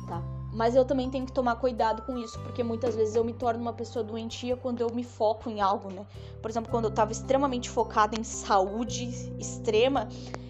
tá? 0.07 0.21
Mas 0.51 0.75
eu 0.75 0.83
também 0.83 1.09
tenho 1.09 1.25
que 1.25 1.31
tomar 1.31 1.55
cuidado 1.57 2.01
com 2.01 2.17
isso, 2.17 2.39
porque 2.39 2.63
muitas 2.63 2.95
vezes 2.95 3.15
eu 3.15 3.23
me 3.23 3.33
torno 3.33 3.61
uma 3.61 3.73
pessoa 3.73 4.03
doentia 4.03 4.57
quando 4.57 4.81
eu 4.81 4.89
me 4.93 5.03
foco 5.03 5.49
em 5.49 5.61
algo, 5.61 5.91
né? 5.91 6.05
Por 6.41 6.49
exemplo, 6.49 6.71
quando 6.71 6.85
eu 6.85 6.91
tava 6.91 7.11
extremamente 7.11 7.69
focada 7.69 8.19
em 8.19 8.23
saúde 8.23 9.05
extrema, 9.37 10.09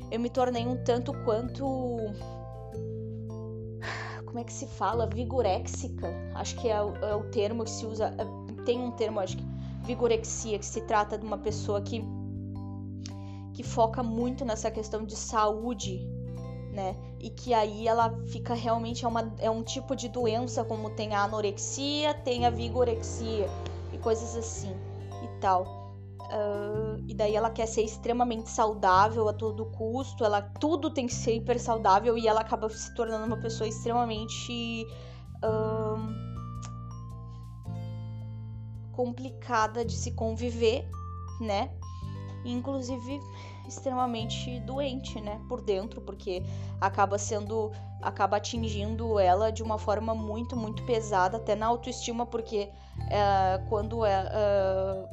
eu 0.10 0.19
me 0.19 0.30
tornei 0.30 0.65
um 0.65 0.82
tanto 0.84 1.13
quanto. 1.25 1.65
Como 4.25 4.39
é 4.39 4.43
que 4.43 4.54
se 4.54 4.67
fala? 4.67 5.08
Vigoréxica. 5.08 6.08
Acho 6.36 6.56
que 6.58 6.69
é 6.69 6.82
o, 6.82 6.95
é 6.97 7.15
o 7.15 7.23
termo 7.32 7.63
que 7.63 7.71
se 7.71 7.86
usa. 7.86 8.15
É, 8.17 8.63
tem 8.63 8.80
um 8.80 8.91
termo, 8.91 9.19
acho 9.19 9.38
que. 9.38 9.43
Vigorexia, 9.84 10.60
que 10.60 10.65
se 10.65 10.82
trata 10.82 11.17
de 11.17 11.25
uma 11.25 11.38
pessoa 11.38 11.82
que. 11.82 12.02
que 13.54 13.63
foca 13.63 14.02
muito 14.02 14.45
nessa 14.45 14.71
questão 14.71 15.04
de 15.04 15.15
saúde 15.15 16.08
né? 16.71 16.95
E 17.19 17.29
que 17.29 17.53
aí 17.53 17.88
ela 17.88 18.15
fica 18.27 18.53
realmente 18.53 19.05
é, 19.05 19.08
uma, 19.08 19.34
é 19.39 19.49
um 19.49 19.63
tipo 19.63 19.95
de 19.95 20.08
doença, 20.08 20.63
como 20.63 20.89
tem 20.91 21.13
a 21.13 21.23
anorexia, 21.23 22.13
tem 22.13 22.45
a 22.45 22.49
vigorexia 22.49 23.49
e 23.91 23.97
coisas 23.97 24.36
assim 24.36 24.75
e 25.23 25.27
tal. 25.39 25.79
Uh, 26.21 27.03
e 27.08 27.13
daí 27.15 27.36
ela 27.36 27.49
quer 27.49 27.65
ser 27.65 27.82
extremamente 27.82 28.49
saudável 28.49 29.27
a 29.27 29.34
todo 29.34 29.65
custo, 29.65 30.23
ela 30.23 30.43
tudo 30.43 30.91
tem 30.91 31.08
que 31.08 31.13
ser 31.13 31.36
hiper 31.38 31.60
saudável 31.60 32.15
e 32.17 32.27
ela 32.27 32.41
acaba 32.41 32.69
se 32.69 32.93
tornando 32.93 33.25
uma 33.25 33.38
pessoa 33.38 33.67
extremamente 33.67 34.86
uh, 35.43 36.29
complicada 38.91 39.84
de 39.84 39.95
se 39.95 40.12
conviver, 40.12 40.88
né? 41.41 41.71
Inclusive 42.45 43.19
extremamente 43.69 44.60
doente, 44.62 45.19
né, 45.21 45.39
por 45.47 45.62
dentro, 45.62 46.01
porque 46.01 46.43
acaba 46.82 47.17
sendo, 47.17 47.71
acaba 48.01 48.38
atingindo 48.38 49.17
ela 49.19 49.51
de 49.51 49.63
uma 49.63 49.77
forma 49.77 50.13
muito, 50.13 50.55
muito 50.55 50.84
pesada, 50.84 51.38
até 51.38 51.55
na 51.55 51.67
autoestima, 51.67 52.25
porque 52.25 52.69
é, 53.10 53.63
quando 53.69 54.05
é, 54.05 54.29
é, 54.32 55.10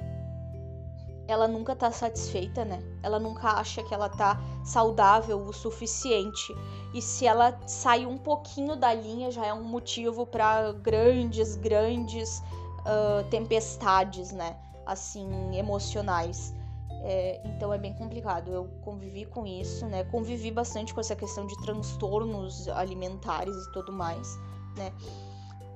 ela 1.29 1.49
nunca 1.49 1.75
tá 1.75 1.91
satisfeita, 1.91 2.65
né? 2.65 2.83
Ela 3.03 3.19
nunca 3.19 3.49
acha 3.49 3.83
que 3.83 3.93
ela 3.93 4.09
tá 4.09 4.41
saudável 4.65 5.39
o 5.39 5.53
suficiente. 5.53 6.55
E 6.95 7.03
se 7.03 7.27
ela 7.27 7.59
sair 7.67 8.07
um 8.07 8.17
pouquinho 8.19 8.77
da 8.77 8.95
linha, 8.95 9.31
já 9.31 9.45
é 9.45 9.53
um 9.53 9.65
motivo 9.65 10.25
para 10.25 10.73
grandes, 10.73 11.57
grandes 11.57 12.39
uh, 12.39 13.29
tempestades, 13.29 14.33
né? 14.33 14.57
Assim, 14.87 15.57
emocionais. 15.57 16.55
É, 17.09 17.41
então 17.45 17.73
é 17.73 17.79
bem 17.79 17.95
complicado. 17.95 18.51
Eu 18.51 18.65
convivi 18.85 19.25
com 19.25 19.47
isso, 19.47 19.87
né? 19.87 20.03
Convivi 20.03 20.51
bastante 20.51 20.93
com 20.93 20.99
essa 20.99 21.15
questão 21.15 21.47
de 21.47 21.57
transtornos 21.63 22.69
alimentares 22.69 23.55
e 23.55 23.73
tudo 23.73 23.93
mais, 23.93 24.37
né? 24.77 24.93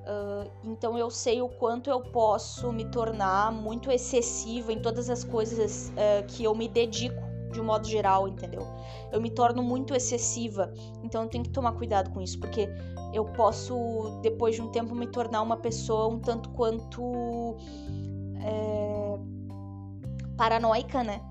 Uh, 0.01 0.51
então 0.65 0.97
eu 0.97 1.09
sei 1.09 1.41
o 1.41 1.47
quanto 1.47 1.89
eu 1.89 2.01
posso 2.01 2.73
me 2.73 2.83
tornar 2.85 3.49
muito 3.49 3.89
excessiva 3.89 4.73
em 4.73 4.81
todas 4.81 5.09
as 5.09 5.23
coisas 5.23 5.89
uh, 5.91 6.25
que 6.27 6.43
eu 6.43 6.53
me 6.53 6.67
dedico, 6.67 7.21
de 7.53 7.61
um 7.61 7.63
modo 7.63 7.87
geral, 7.87 8.27
entendeu? 8.27 8.67
Eu 9.09 9.21
me 9.21 9.29
torno 9.29 9.63
muito 9.63 9.95
excessiva, 9.95 10.73
então 11.01 11.23
eu 11.23 11.29
tenho 11.29 11.45
que 11.45 11.51
tomar 11.51 11.73
cuidado 11.73 12.09
com 12.09 12.19
isso, 12.19 12.37
porque 12.39 12.67
eu 13.13 13.23
posso, 13.23 14.19
depois 14.21 14.55
de 14.55 14.61
um 14.61 14.69
tempo, 14.69 14.93
me 14.93 15.07
tornar 15.07 15.41
uma 15.43 15.55
pessoa 15.55 16.07
um 16.07 16.19
tanto 16.19 16.49
quanto. 16.49 17.55
É 18.43 19.40
paranoica, 20.37 21.03
né? 21.03 21.21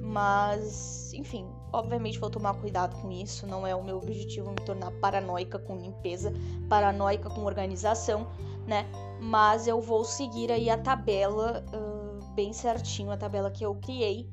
Mas, 0.00 1.12
enfim, 1.12 1.48
obviamente 1.72 2.18
vou 2.18 2.30
tomar 2.30 2.54
cuidado 2.54 2.94
com 3.00 3.10
isso. 3.10 3.46
Não 3.46 3.66
é 3.66 3.74
o 3.74 3.82
meu 3.82 3.98
objetivo 3.98 4.50
me 4.50 4.60
tornar 4.64 4.90
paranoica 4.92 5.58
com 5.58 5.76
limpeza, 5.76 6.32
paranoica 6.68 7.28
com 7.28 7.44
organização, 7.44 8.26
né? 8.66 8.86
Mas 9.20 9.66
eu 9.66 9.80
vou 9.80 10.04
seguir 10.04 10.52
aí 10.52 10.70
a 10.70 10.78
tabela 10.78 11.64
uh, 11.72 12.34
bem 12.34 12.52
certinho, 12.52 13.10
a 13.10 13.16
tabela 13.16 13.50
que 13.50 13.64
eu 13.64 13.74
criei 13.76 14.28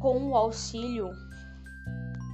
com 0.00 0.30
o 0.30 0.36
auxílio 0.36 1.10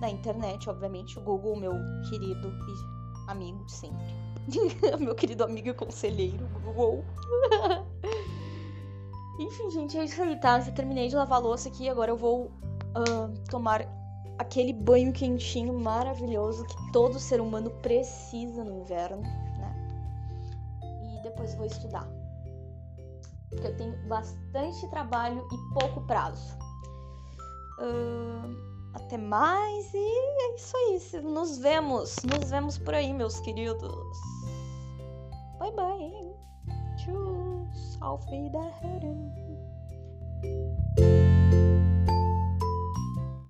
da 0.00 0.08
internet, 0.08 0.68
obviamente, 0.68 1.18
o 1.18 1.22
Google, 1.22 1.56
meu 1.56 1.72
querido 2.08 2.48
e 2.48 3.30
amigo 3.30 3.64
de 3.64 3.72
sempre. 3.72 4.26
meu 5.00 5.14
querido 5.14 5.44
amigo 5.44 5.68
e 5.68 5.74
conselheiro, 5.74 6.46
Google. 6.62 7.04
Enfim, 9.38 9.70
gente, 9.70 9.98
é 9.98 10.04
isso 10.04 10.22
aí, 10.22 10.36
tá? 10.36 10.60
Já 10.60 10.72
terminei 10.72 11.08
de 11.08 11.16
lavar 11.16 11.38
a 11.38 11.42
louça 11.42 11.68
aqui, 11.68 11.88
agora 11.88 12.10
eu 12.10 12.16
vou 12.16 12.46
uh, 12.46 13.48
tomar 13.50 13.86
aquele 14.38 14.72
banho 14.72 15.12
quentinho 15.12 15.78
maravilhoso 15.78 16.64
que 16.64 16.92
todo 16.92 17.18
ser 17.18 17.40
humano 17.40 17.70
precisa 17.82 18.64
no 18.64 18.80
inverno, 18.80 19.22
né? 19.22 19.74
E 20.82 21.22
depois 21.22 21.54
vou 21.54 21.66
estudar. 21.66 22.08
Porque 23.50 23.66
eu 23.66 23.76
tenho 23.76 23.96
bastante 24.08 24.88
trabalho 24.88 25.46
e 25.52 25.80
pouco 25.80 26.00
prazo. 26.06 26.56
Uh, 27.78 28.76
até 28.94 29.18
mais 29.18 29.92
e 29.92 29.98
é 29.98 30.54
isso 30.54 30.76
aí. 30.76 31.22
Nos 31.22 31.58
vemos. 31.58 32.16
Nos 32.24 32.50
vemos 32.50 32.78
por 32.78 32.94
aí, 32.94 33.12
meus 33.12 33.38
queridos. 33.40 34.18
Bye 35.58 35.72
bye. 35.72 36.25
Auf 38.00 38.26
Wiederhören. 38.30 39.45